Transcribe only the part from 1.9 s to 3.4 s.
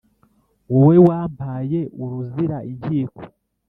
uruzira inkiko